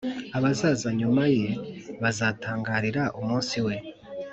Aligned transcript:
abazaza 0.37 0.89
nyuma 0.99 1.23
ye 1.35 1.47
bazatangarira 2.01 3.03
umunsi 3.19 3.57
we, 3.65 3.75